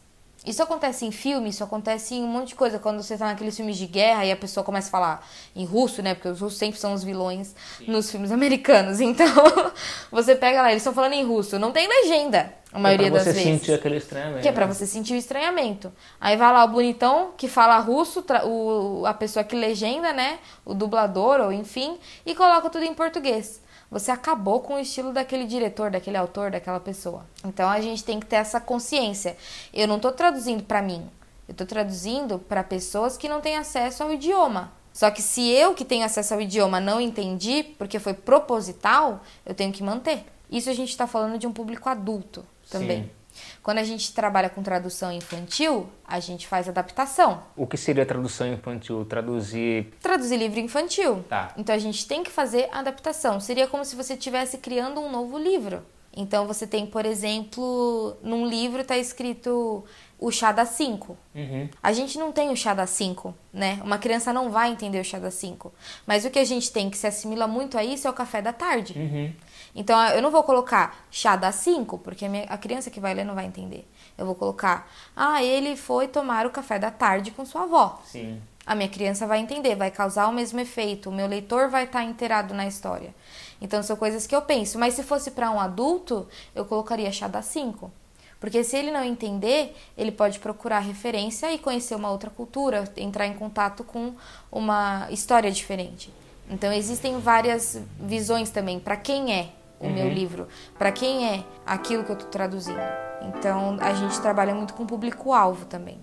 [0.47, 2.79] Isso acontece em filme, isso acontece em um monte de coisa.
[2.79, 6.01] Quando você tá naqueles filmes de guerra e a pessoa começa a falar em russo,
[6.01, 6.15] né?
[6.15, 7.91] Porque os russos sempre são os vilões Sim.
[7.91, 9.01] nos filmes americanos.
[9.01, 9.27] Então,
[10.09, 11.59] você pega lá, eles estão falando em russo.
[11.59, 13.39] Não tem legenda, a maioria das vezes.
[13.39, 14.41] É pra você sentir aquele estranhamento.
[14.41, 15.91] Que é pra você sentir o estranhamento.
[16.19, 20.39] Aí vai lá o bonitão que fala russo, o, a pessoa que legenda, né?
[20.63, 25.45] O dublador, ou enfim, e coloca tudo em português você acabou com o estilo daquele
[25.45, 27.25] diretor, daquele autor, daquela pessoa.
[27.45, 29.37] Então a gente tem que ter essa consciência.
[29.73, 31.09] Eu não estou traduzindo para mim,
[31.47, 34.71] eu estou traduzindo para pessoas que não têm acesso ao idioma.
[34.93, 39.53] Só que se eu que tenho acesso ao idioma não entendi, porque foi proposital, eu
[39.53, 40.25] tenho que manter.
[40.49, 43.03] Isso a gente está falando de um público adulto também.
[43.03, 43.16] Sim.
[43.63, 47.43] Quando a gente trabalha com tradução infantil, a gente faz adaptação.
[47.55, 49.05] O que seria tradução infantil?
[49.05, 49.93] Traduzir.
[50.01, 51.23] Traduzir livro infantil.
[51.29, 51.53] Tá.
[51.57, 53.39] Então a gente tem que fazer adaptação.
[53.39, 55.83] Seria como se você estivesse criando um novo livro.
[56.17, 59.85] Então você tem, por exemplo, num livro está escrito
[60.19, 61.15] o chá das 5.
[61.35, 61.69] Uhum.
[61.81, 63.79] A gente não tem o chá das 5, né?
[63.83, 65.71] Uma criança não vai entender o chá das 5.
[66.07, 68.41] Mas o que a gente tem que se assimila muito a isso é o café
[68.41, 68.93] da tarde.
[68.97, 69.31] Uhum.
[69.77, 73.13] Então eu não vou colocar chá das 5, porque a, minha, a criança que vai
[73.13, 73.87] ler não vai entender.
[74.17, 78.01] Eu vou colocar, ah, ele foi tomar o café da tarde com sua avó.
[78.03, 78.41] Sim.
[78.65, 82.03] A minha criança vai entender, vai causar o mesmo efeito, o meu leitor vai estar
[82.03, 83.13] inteirado na história.
[83.61, 84.79] Então são coisas que eu penso.
[84.79, 87.91] Mas se fosse para um adulto, eu colocaria chá das 5.
[88.39, 93.27] Porque se ele não entender, ele pode procurar referência e conhecer uma outra cultura, entrar
[93.27, 94.15] em contato com
[94.51, 96.11] uma história diferente.
[96.49, 99.93] Então existem várias visões também para quem é o uhum.
[99.93, 102.79] meu livro, para quem é aquilo que eu estou traduzindo.
[103.21, 105.99] Então a gente trabalha muito com público-alvo também.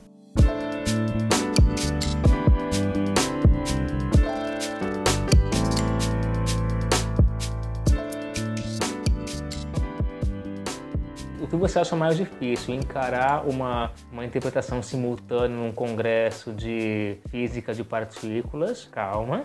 [11.41, 12.75] O que você acha mais difícil?
[12.75, 18.89] Encarar uma, uma interpretação simultânea num congresso de física de partículas?
[18.91, 19.45] Calma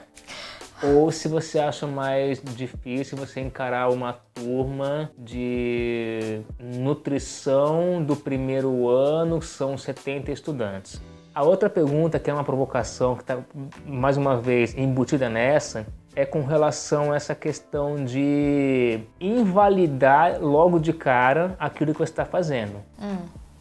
[0.81, 9.41] ou se você acha mais difícil você encarar uma turma de nutrição do primeiro ano,
[9.41, 11.01] são 70 estudantes.
[11.33, 13.39] A outra pergunta, que é uma provocação, que está
[13.85, 20.91] mais uma vez embutida nessa, é com relação a essa questão de invalidar logo de
[20.91, 22.83] cara aquilo que você está fazendo.
[23.01, 23.17] Hum.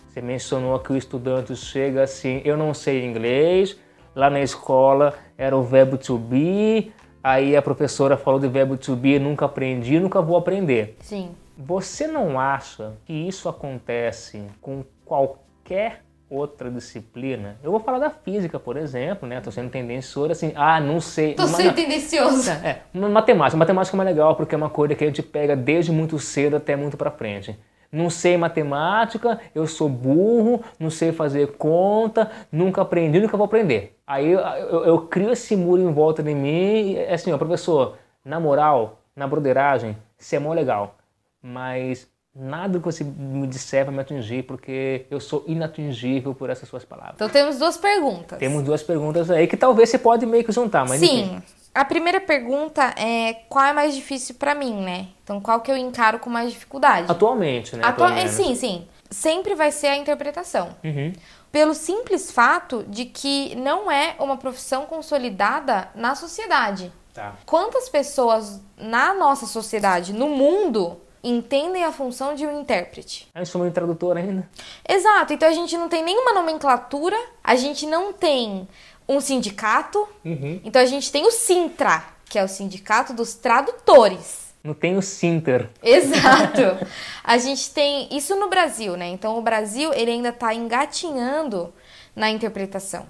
[0.08, 3.76] Você mencionou que o estudante chega assim: eu não sei inglês,
[4.14, 8.94] lá na escola era o verbo to be, Aí a professora falou de verbo to
[8.94, 10.96] be, nunca aprendi, nunca vou aprender.
[11.00, 11.30] Sim.
[11.56, 17.56] Você não acha que isso acontece com qualquer outra disciplina?
[17.62, 19.40] Eu vou falar da física, por exemplo, né?
[19.40, 21.34] Tô sendo tendencioso assim, ah, não sei.
[21.34, 22.50] Tô sendo tendencioso.
[22.50, 23.56] É, matemática.
[23.56, 26.56] Matemática é mais legal porque é uma coisa que a gente pega desde muito cedo
[26.56, 27.58] até muito para frente
[27.90, 33.96] não sei matemática, eu sou burro, não sei fazer conta, nunca aprendi, nunca vou aprender.
[34.06, 37.38] Aí eu, eu, eu crio esse muro em volta de mim e é assim, ó,
[37.38, 40.96] professor, na moral, na broderagem, isso é mó legal,
[41.42, 46.68] mas nada que você me disser vai me atingir, porque eu sou inatingível por essas
[46.68, 47.16] suas palavras.
[47.16, 48.38] Então temos duas perguntas.
[48.38, 51.22] Temos duas perguntas aí que talvez você pode meio que juntar, mas Sim.
[51.22, 51.42] Enfim.
[51.74, 55.08] A primeira pergunta é qual é mais difícil para mim, né?
[55.22, 57.10] Então, qual que eu encaro com mais dificuldade?
[57.10, 57.82] Atualmente, né?
[57.84, 58.88] Atualmente, sim, sim.
[59.10, 60.74] Sempre vai ser a interpretação.
[60.82, 61.12] Uhum.
[61.52, 66.92] Pelo simples fato de que não é uma profissão consolidada na sociedade.
[67.14, 67.36] Tá.
[67.46, 73.28] Quantas pessoas na nossa sociedade, no mundo, entendem a função de um intérprete.
[73.34, 74.48] A gente chama de tradutor ainda.
[74.88, 78.68] Exato, então a gente não tem nenhuma nomenclatura, a gente não tem
[79.08, 80.06] um sindicato.
[80.24, 80.60] Uhum.
[80.64, 84.48] Então a gente tem o Sintra, que é o Sindicato dos Tradutores.
[84.62, 85.70] Não tem o Sinter.
[85.82, 86.86] Exato.
[87.24, 89.06] A gente tem isso no Brasil, né?
[89.08, 91.72] Então o Brasil ele ainda está engatinhando
[92.14, 93.06] na interpretação.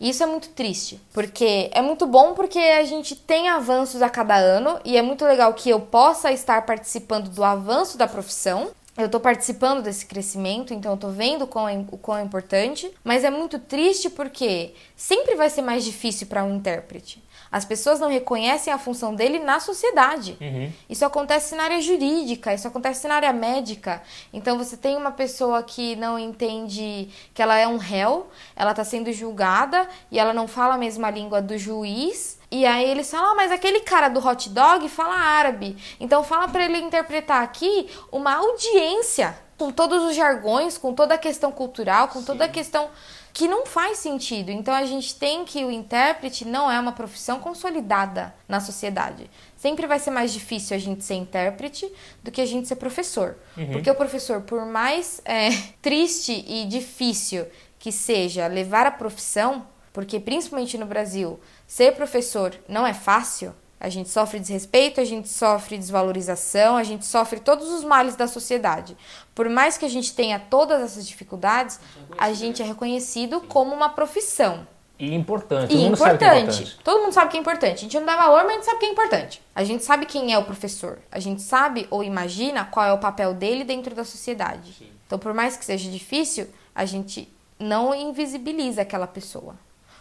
[0.00, 4.08] E isso é muito triste, porque é muito bom porque a gente tem avanços a
[4.08, 8.70] cada ano e é muito legal que eu possa estar participando do avanço da profissão,
[8.98, 12.22] eu estou participando desse crescimento, então eu estou vendo o quão, é, o quão é
[12.22, 17.22] importante, mas é muito triste porque sempre vai ser mais difícil para um intérprete.
[17.50, 20.36] As pessoas não reconhecem a função dele na sociedade.
[20.40, 20.70] Uhum.
[20.90, 24.02] Isso acontece na área jurídica, isso acontece na área médica.
[24.32, 28.84] Então você tem uma pessoa que não entende que ela é um réu, ela está
[28.84, 32.37] sendo julgada e ela não fala a mesma língua do juiz.
[32.50, 35.76] E aí eles falam, ah, mas aquele cara do hot dog fala árabe.
[36.00, 41.18] Então fala para ele interpretar aqui uma audiência com todos os jargões, com toda a
[41.18, 42.26] questão cultural, com Sim.
[42.26, 42.88] toda a questão
[43.34, 44.50] que não faz sentido.
[44.50, 49.28] Então a gente tem que o intérprete não é uma profissão consolidada na sociedade.
[49.56, 53.36] Sempre vai ser mais difícil a gente ser intérprete do que a gente ser professor.
[53.56, 53.72] Uhum.
[53.72, 55.50] Porque o professor, por mais é,
[55.82, 57.46] triste e difícil
[57.78, 59.66] que seja levar a profissão,
[59.98, 65.28] porque principalmente no Brasil, ser professor não é fácil, a gente sofre desrespeito, a gente
[65.28, 68.96] sofre desvalorização, a gente sofre todos os males da sociedade.
[69.34, 71.80] Por mais que a gente tenha todas essas dificuldades,
[72.16, 74.68] a gente é reconhecido como uma profissão.
[75.00, 75.74] E importante.
[75.74, 76.22] E importante.
[76.22, 76.78] É importante.
[76.84, 77.74] Todo mundo sabe que é importante.
[77.78, 79.42] A gente não dá valor, mas a gente sabe que é importante.
[79.52, 81.00] A gente sabe quem é o professor.
[81.10, 84.74] A gente sabe ou imagina qual é o papel dele dentro da sociedade.
[84.78, 84.92] Sim.
[85.04, 89.56] Então, por mais que seja difícil, a gente não invisibiliza aquela pessoa.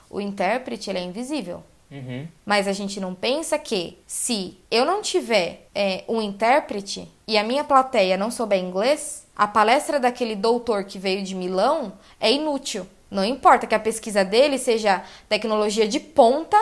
[0.10, 1.63] O intérprete, ele é invisível.
[1.89, 2.28] Uhum.
[2.46, 7.43] Mas a gente não pensa que se eu não tiver é, um intérprete e a
[7.43, 12.86] minha plateia não souber inglês, a palestra daquele doutor que veio de Milão é inútil.
[13.10, 16.58] Não importa que a pesquisa dele seja tecnologia de ponta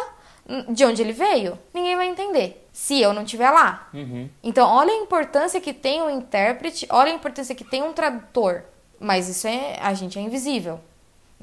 [0.69, 3.89] de onde ele veio, ninguém vai entender se eu não estiver lá.
[3.93, 4.29] Uhum.
[4.43, 8.63] Então, olha a importância que tem um intérprete, olha a importância que tem um tradutor.
[8.99, 10.79] Mas isso é a gente é invisível.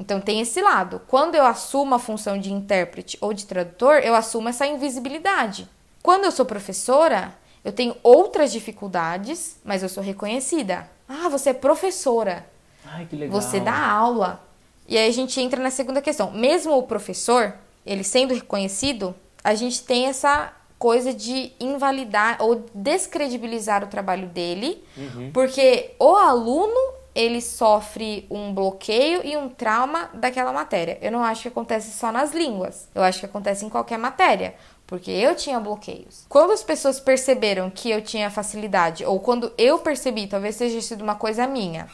[0.02, 1.00] Então tem esse lado.
[1.06, 5.68] Quando eu assumo a função de intérprete ou de tradutor, eu assumo essa invisibilidade.
[6.02, 7.32] Quando eu sou professora,
[7.64, 10.90] eu tenho outras dificuldades, mas eu sou reconhecida.
[11.08, 12.44] Ah, você é professora.
[12.84, 13.40] Ai, que legal.
[13.40, 14.44] Você dá aula.
[14.88, 16.32] E aí a gente entra na segunda questão.
[16.32, 17.54] Mesmo o professor,
[17.86, 24.82] ele sendo reconhecido, a gente tem essa coisa de invalidar ou descredibilizar o trabalho dele,
[24.96, 25.30] uhum.
[25.32, 30.98] porque o aluno ele sofre um bloqueio e um trauma daquela matéria.
[31.00, 32.88] Eu não acho que acontece só nas línguas.
[32.94, 34.54] Eu acho que acontece em qualquer matéria.
[34.86, 36.26] Porque eu tinha bloqueios.
[36.28, 41.02] Quando as pessoas perceberam que eu tinha facilidade, ou quando eu percebi, talvez seja sido
[41.02, 41.88] uma coisa minha,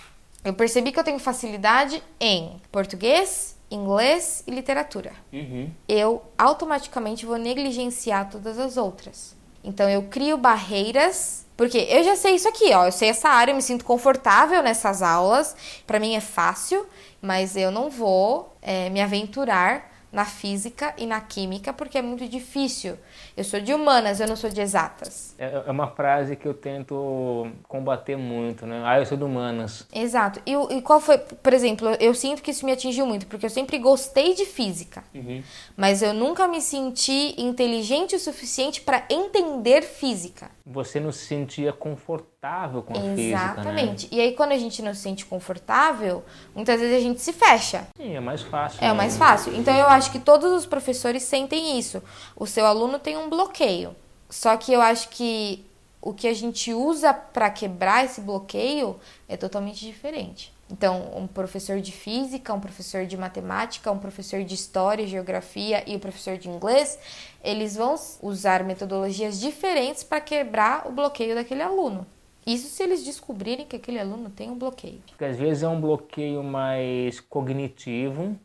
[0.44, 5.12] eu percebi que eu tenho facilidade em português, inglês e literatura.
[5.32, 5.70] Uhum.
[5.88, 9.37] Eu automaticamente vou negligenciar todas as outras.
[9.62, 12.86] Então eu crio barreiras porque eu já sei isso aqui, ó.
[12.86, 15.56] Eu sei essa área, eu me sinto confortável nessas aulas.
[15.84, 16.86] Para mim é fácil,
[17.20, 22.28] mas eu não vou é, me aventurar na física e na química porque é muito
[22.28, 22.96] difícil.
[23.36, 25.34] Eu sou de humanas, eu não sou de exatas.
[25.38, 28.82] É, é uma frase que eu tento combater muito, né?
[28.84, 29.86] Ah, eu sou de humanas.
[29.92, 30.40] Exato.
[30.46, 33.50] E, e qual foi, por exemplo, eu sinto que isso me atingiu muito porque eu
[33.50, 35.42] sempre gostei de física, uhum.
[35.76, 40.50] mas eu nunca me senti inteligente o suficiente para entender física.
[40.64, 43.16] Você não se sentia confortável com a Exatamente.
[43.16, 43.52] física, né?
[43.52, 44.08] Exatamente.
[44.12, 46.24] E aí quando a gente não se sente confortável,
[46.54, 47.88] muitas vezes a gente se fecha.
[47.96, 48.78] Sim, é mais fácil.
[48.80, 48.92] É né?
[48.92, 49.54] mais fácil.
[49.56, 52.00] Então eu acho que todos os professores sentem isso.
[52.36, 53.94] O seu aluno tem um bloqueio.
[54.30, 55.64] Só que eu acho que
[56.00, 60.52] o que a gente usa para quebrar esse bloqueio é totalmente diferente.
[60.70, 65.96] Então, um professor de física, um professor de matemática, um professor de história, geografia e
[65.96, 66.98] o professor de inglês,
[67.42, 72.06] eles vão usar metodologias diferentes para quebrar o bloqueio daquele aluno.
[72.46, 75.02] Isso se eles descobrirem que aquele aluno tem um bloqueio.
[75.08, 78.38] Porque às vezes é um bloqueio mais cognitivo,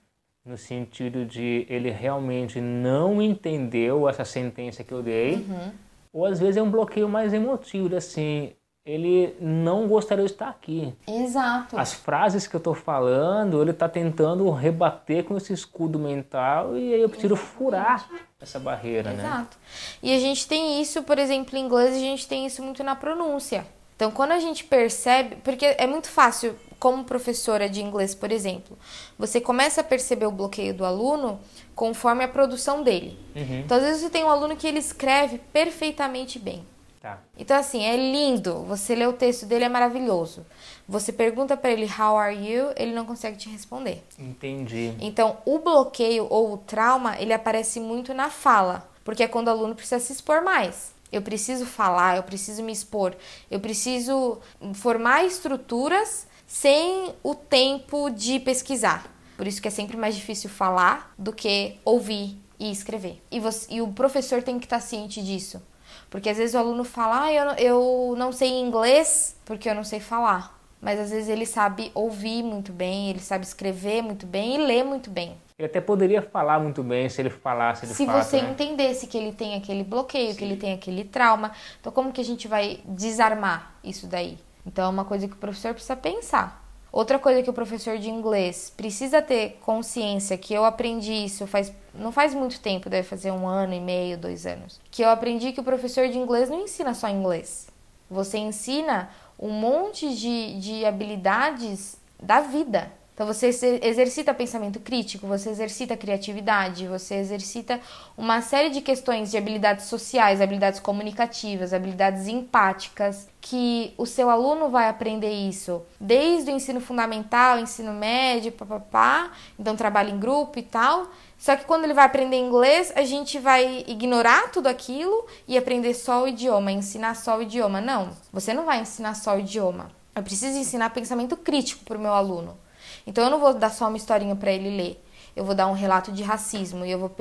[0.45, 5.71] no sentido de ele realmente não entendeu essa sentença que eu dei, uhum.
[6.11, 8.53] ou às vezes é um bloqueio mais emotivo, assim,
[8.85, 10.93] ele não gostaria de estar aqui.
[11.07, 11.77] Exato.
[11.77, 16.93] As frases que eu estou falando, ele está tentando rebater com esse escudo mental e
[16.93, 18.09] aí eu preciso furar
[18.41, 19.23] essa barreira, Exato.
[19.23, 19.29] né?
[19.29, 19.57] Exato.
[20.01, 22.95] E a gente tem isso, por exemplo, em inglês, a gente tem isso muito na
[22.95, 23.65] pronúncia.
[23.95, 28.77] Então, quando a gente percebe, porque é muito fácil, como professora de inglês, por exemplo,
[29.17, 31.39] você começa a perceber o bloqueio do aluno
[31.73, 33.17] conforme a produção dele.
[33.35, 33.59] Uhum.
[33.61, 36.65] Então, às vezes você tem um aluno que ele escreve perfeitamente bem.
[37.01, 37.19] Tá.
[37.37, 38.63] Então, assim, é lindo.
[38.63, 40.45] Você lê o texto dele, é maravilhoso.
[40.87, 42.71] Você pergunta para ele, how are you?
[42.77, 44.03] Ele não consegue te responder.
[44.17, 44.93] Entendi.
[44.99, 48.89] Então, o bloqueio ou o trauma, ele aparece muito na fala.
[49.03, 50.92] Porque é quando o aluno precisa se expor mais.
[51.13, 53.15] Eu preciso falar, eu preciso me expor,
[53.49, 54.39] eu preciso
[54.73, 59.05] formar estruturas sem o tempo de pesquisar.
[59.37, 63.21] Por isso que é sempre mais difícil falar do que ouvir e escrever.
[63.31, 65.61] E, você, e o professor tem que estar ciente disso.
[66.09, 69.83] Porque às vezes o aluno fala, ah, eu, eu não sei inglês porque eu não
[69.83, 70.59] sei falar.
[70.81, 74.83] Mas às vezes ele sabe ouvir muito bem, ele sabe escrever muito bem e ler
[74.83, 75.37] muito bem.
[75.63, 78.51] Ele até poderia falar muito bem se ele falasse de Se fato, você né?
[78.51, 81.53] entendesse que ele tem aquele bloqueio, que ele tem aquele trauma.
[81.79, 84.37] Então, como que a gente vai desarmar isso daí?
[84.67, 86.61] Então, é uma coisa que o professor precisa pensar.
[86.91, 91.73] Outra coisa que o professor de inglês precisa ter consciência, que eu aprendi isso faz
[91.93, 95.53] não faz muito tempo, deve fazer um ano e meio, dois anos, que eu aprendi
[95.53, 97.67] que o professor de inglês não ensina só inglês.
[98.09, 99.09] Você ensina
[99.39, 102.91] um monte de, de habilidades da vida.
[103.13, 103.47] Então você
[103.83, 107.79] exercita pensamento crítico, você exercita criatividade, você exercita
[108.17, 114.69] uma série de questões de habilidades sociais, habilidades comunicativas, habilidades empáticas, que o seu aluno
[114.69, 120.63] vai aprender isso desde o ensino fundamental, ensino médio, papapá, então trabalho em grupo e
[120.63, 121.07] tal.
[121.37, 125.93] Só que quando ele vai aprender inglês, a gente vai ignorar tudo aquilo e aprender
[125.93, 127.79] só o idioma, ensinar só o idioma.
[127.79, 129.91] Não, você não vai ensinar só o idioma.
[130.15, 132.62] Eu preciso ensinar pensamento crítico para o meu aluno.
[133.05, 135.03] Então eu não vou dar só uma historinha para ele ler.
[135.35, 137.11] Eu vou dar um relato de racismo e eu vou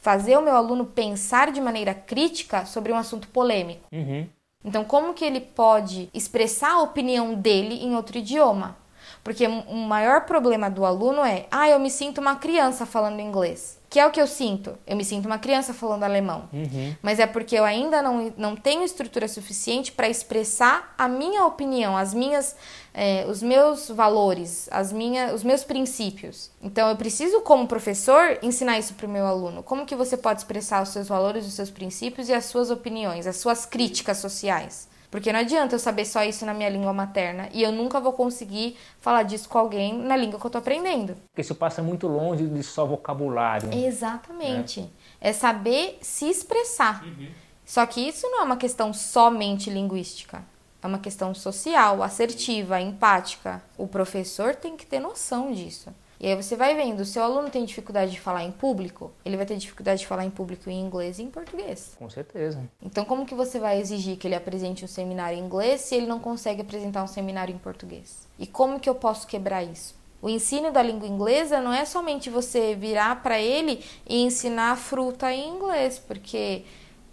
[0.00, 3.86] fazer o meu aluno pensar de maneira crítica sobre um assunto polêmico.
[3.92, 4.26] Uhum.
[4.64, 8.76] Então, como que ele pode expressar a opinião dele em outro idioma?
[9.22, 13.80] Porque o maior problema do aluno é: ah, eu me sinto uma criança falando inglês.
[13.88, 14.78] Que é o que eu sinto.
[14.86, 16.48] Eu me sinto uma criança falando alemão.
[16.50, 16.96] Uhum.
[17.02, 21.94] Mas é porque eu ainda não, não tenho estrutura suficiente para expressar a minha opinião,
[21.94, 22.56] as minhas,
[22.94, 26.50] é, os meus valores, as minha, os meus princípios.
[26.62, 29.62] Então eu preciso, como professor, ensinar isso para o meu aluno.
[29.62, 33.26] Como que você pode expressar os seus valores, os seus princípios e as suas opiniões,
[33.26, 34.88] as suas críticas sociais?
[35.12, 38.14] Porque não adianta eu saber só isso na minha língua materna e eu nunca vou
[38.14, 41.14] conseguir falar disso com alguém na língua que eu tô aprendendo.
[41.28, 43.68] Porque isso passa muito longe de só vocabulário.
[43.74, 44.80] Exatamente.
[44.80, 44.88] Né?
[45.20, 47.04] É saber se expressar.
[47.04, 47.28] Uhum.
[47.62, 50.42] Só que isso não é uma questão somente linguística.
[50.82, 53.62] É uma questão social, assertiva, empática.
[53.76, 55.94] O professor tem que ter noção disso.
[56.22, 59.36] E aí você vai vendo, o seu aluno tem dificuldade de falar em público, ele
[59.36, 61.96] vai ter dificuldade de falar em público em inglês e em português.
[61.98, 62.60] Com certeza.
[62.80, 66.06] Então como que você vai exigir que ele apresente um seminário em inglês se ele
[66.06, 68.28] não consegue apresentar um seminário em português?
[68.38, 70.00] E como que eu posso quebrar isso?
[70.22, 75.32] O ensino da língua inglesa não é somente você virar para ele e ensinar fruta
[75.34, 76.62] em inglês, porque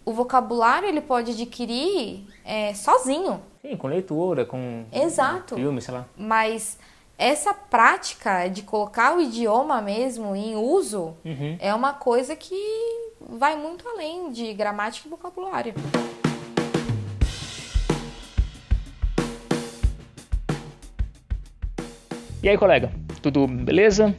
[0.06, 3.42] o vocabulário ele pode adquirir é, sozinho.
[3.64, 5.56] Sim, com leitura, com Exato.
[5.56, 6.06] filme, sei lá.
[6.16, 6.78] Mas
[7.20, 11.58] essa prática de colocar o idioma mesmo em uso uhum.
[11.60, 12.56] é uma coisa que
[13.20, 15.74] vai muito além de gramática e vocabulário.
[22.42, 22.90] E aí, colega,
[23.22, 24.16] tudo beleza?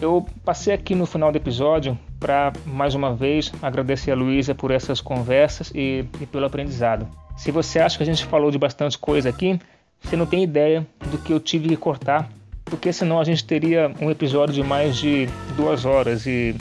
[0.00, 4.72] Eu passei aqui no final do episódio para mais uma vez agradecer a Luísa por
[4.72, 7.08] essas conversas e, e pelo aprendizado.
[7.36, 9.60] Se você acha que a gente falou de bastante coisa aqui,
[10.02, 12.30] você não tem ideia do que eu tive que cortar,
[12.64, 16.54] porque senão a gente teria um episódio de mais de duas horas e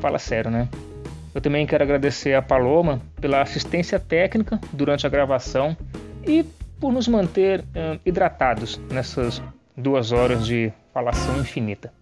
[0.00, 0.68] fala sério, né?
[1.34, 5.76] Eu também quero agradecer a Paloma pela assistência técnica durante a gravação
[6.26, 6.44] e
[6.80, 9.42] por nos manter uh, hidratados nessas
[9.76, 11.92] duas horas de falação infinita.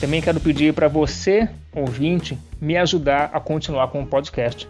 [0.00, 4.68] Também quero pedir para você, ouvinte, me ajudar a continuar com o podcast.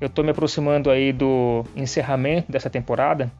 [0.00, 3.30] Eu estou me aproximando aí do encerramento dessa temporada.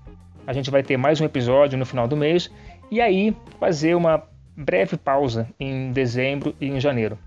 [0.47, 2.51] A gente vai ter mais um episódio no final do mês
[2.91, 4.23] e aí fazer uma
[4.55, 7.19] breve pausa em dezembro e em janeiro.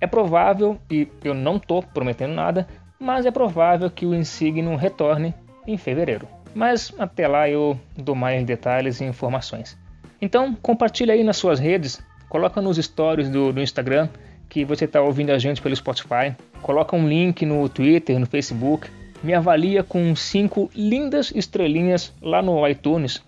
[0.00, 2.66] É provável, e eu não estou prometendo nada,
[2.98, 5.32] mas é provável que o Insignum retorne
[5.64, 6.26] em fevereiro.
[6.52, 9.78] Mas até lá eu dou mais detalhes e informações.
[10.20, 14.08] Então compartilhe aí nas suas redes, coloca nos stories do, do Instagram
[14.48, 18.88] que você está ouvindo a gente pelo Spotify, coloca um link no Twitter, no Facebook,
[19.22, 23.22] me avalia com cinco lindas estrelinhas lá no iTunes.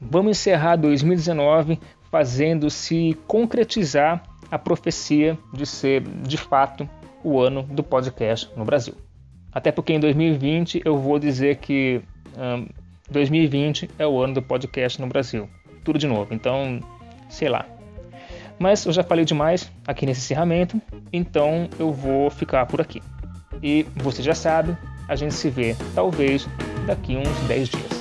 [0.00, 1.78] Vamos encerrar 2019
[2.10, 6.88] fazendo se concretizar a profecia de ser de fato
[7.24, 8.94] o ano do podcast no Brasil.
[9.52, 12.00] Até porque em 2020 eu vou dizer que
[12.36, 12.66] um,
[13.10, 15.48] 2020 é o ano do podcast no Brasil.
[15.82, 16.32] Tudo de novo.
[16.34, 16.80] Então,
[17.28, 17.66] sei lá.
[18.58, 20.80] Mas eu já falei demais aqui nesse encerramento,
[21.12, 23.02] então eu vou ficar por aqui.
[23.62, 24.76] E você já sabe,
[25.08, 26.48] a gente se vê talvez
[26.86, 27.95] daqui uns 10 dias.